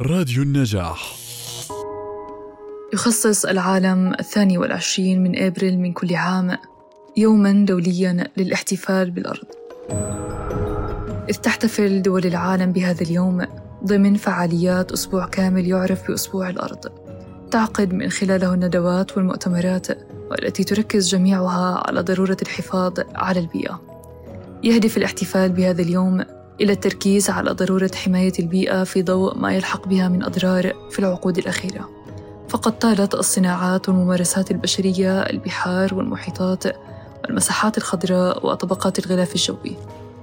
راديو 0.00 0.42
النجاح. 0.42 1.16
يخصص 2.94 3.44
العالم 3.44 4.14
الثاني 4.20 4.58
والعشرين 4.58 5.22
من 5.22 5.42
أبريل 5.42 5.78
من 5.78 5.92
كل 5.92 6.14
عام 6.14 6.58
يوما 7.16 7.64
دوليا 7.64 8.26
للاحتفال 8.36 9.10
بالأرض. 9.10 9.46
إذ 11.28 11.34
تحتفل 11.34 12.02
دول 12.02 12.26
العالم 12.26 12.72
بهذا 12.72 13.02
اليوم 13.02 13.46
ضمن 13.84 14.14
فعاليات 14.14 14.92
أسبوع 14.92 15.26
كامل 15.26 15.66
يعرف 15.66 16.08
بأسبوع 16.08 16.50
الأرض. 16.50 16.88
تعقد 17.50 17.92
من 17.92 18.10
خلاله 18.10 18.54
الندوات 18.54 19.16
والمؤتمرات 19.16 19.86
والتي 20.30 20.64
تركز 20.64 21.08
جميعها 21.08 21.82
على 21.86 22.00
ضرورة 22.00 22.36
الحفاظ 22.42 22.92
على 23.14 23.40
البيئة. 23.40 23.80
يهدف 24.64 24.96
الاحتفال 24.96 25.52
بهذا 25.52 25.82
اليوم 25.82 26.24
إلى 26.60 26.72
التركيز 26.72 27.30
على 27.30 27.50
ضرورة 27.50 27.90
حماية 27.94 28.32
البيئة 28.38 28.84
في 28.84 29.02
ضوء 29.02 29.38
ما 29.38 29.52
يلحق 29.52 29.88
بها 29.88 30.08
من 30.08 30.22
أضرار 30.22 30.72
في 30.90 30.98
العقود 30.98 31.38
الأخيرة. 31.38 31.90
فقد 32.48 32.78
طالت 32.78 33.14
الصناعات 33.14 33.88
والممارسات 33.88 34.50
البشرية 34.50 35.20
البحار 35.20 35.94
والمحيطات 35.94 36.64
والمساحات 37.24 37.78
الخضراء 37.78 38.46
وطبقات 38.46 38.98
الغلاف 38.98 39.34
الجوي 39.34 39.76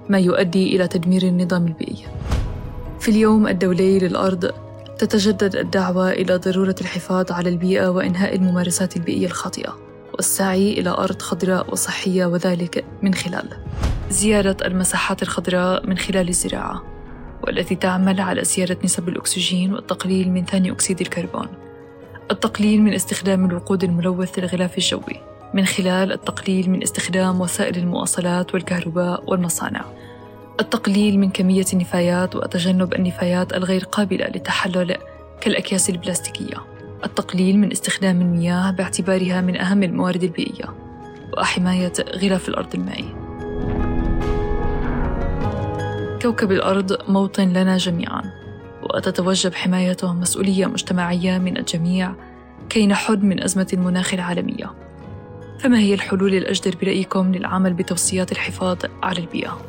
ما 0.10 0.20
يؤدي 0.20 0.76
إلى 0.76 0.88
تدمير 0.88 1.24
النظام 1.24 1.68
البيئي. 1.68 2.06
في 3.00 3.12
اليوم 3.12 3.48
الدولي 3.48 4.00
للأرض 4.00 4.52
تتجدد 5.00 5.56
الدعوة 5.56 6.12
إلى 6.12 6.36
ضرورة 6.36 6.76
الحفاظ 6.82 7.32
على 7.32 7.50
البيئة 7.50 7.88
وإنهاء 7.88 8.36
الممارسات 8.36 8.98
البيئية 8.98 9.26
الخاطئة 9.26 9.78
والسعي 10.14 10.74
إلى 10.80 10.90
أرض 10.90 11.22
خضراء 11.22 11.72
وصحية 11.72 12.26
وذلك 12.26 12.86
من 13.02 13.14
خلال. 13.14 13.50
زيادة 14.12 14.68
المساحات 14.68 15.24
الخضراء 15.24 15.88
من 15.88 15.98
خلال 15.98 16.30
الزراعة 16.30 16.84
والتي 17.44 17.76
تعمل 17.76 18.22
على 18.22 18.44
زيادة 18.44 18.78
نسب 18.84 19.10
الأكسجين 19.10 19.74
والتقليل 19.74 20.32
من 20.32 20.46
ثاني 20.46 20.72
أكسيد 20.72 21.02
الكربون. 21.02 21.48
التقليل 22.32 22.82
من 22.82 22.94
استخدام 22.94 23.46
الوقود 23.46 23.84
الملوث 23.84 24.40
للغلاف 24.40 24.78
الجوي 24.78 25.22
من 25.54 25.66
خلال 25.66 26.12
التقليل 26.12 26.70
من 26.70 26.84
استخدام 26.84 27.42
وسائل 27.42 27.78
المواصلات 27.78 28.54
والكهرباء 28.54 29.24
والمصانع. 29.32 29.86
التقليل 30.60 31.20
من 31.20 31.30
كمية 31.30 31.66
النفايات 31.74 32.36
وتجنب 32.36 32.94
النفايات 32.94 33.54
الغير 33.54 33.84
قابلة 33.84 34.28
للتحلل 34.28 34.98
كالأكياس 35.42 35.90
البلاستيكية. 35.90 36.58
التقليل 37.06 37.58
من 37.60 37.72
استخدام 37.72 38.22
المياه 38.22 38.72
باعتبارها 38.72 39.42
من 39.42 39.58
أهم 39.58 39.84
الموارد 39.84 40.24
البيئية 40.24 40.66
وحماية 41.38 41.94
غلاف 42.16 42.50
الأرض 42.50 42.76
المائي. 42.76 43.21
كوكب 46.22 46.52
الأرض 46.52 47.10
موطن 47.10 47.54
لنا 47.54 47.78
جميعا 47.78 48.22
وتتوجب 48.84 49.54
حمايته 49.54 50.14
مسؤولية 50.14 50.66
مجتمعية 50.66 51.38
من 51.38 51.58
الجميع 51.58 52.14
كي 52.70 52.88
نحد 52.88 53.24
من 53.24 53.44
أزمة 53.44 53.68
المناخ 53.74 54.14
العالمية 54.14 54.72
فما 55.60 55.80
هي 55.80 55.94
الحلول 55.94 56.36
الأجدر 56.36 56.76
برأيكم 56.82 57.32
للعمل 57.32 57.74
بتوصيات 57.74 58.32
الحفاظ 58.32 58.78
على 59.04 59.20
البيئة؟ 59.20 59.62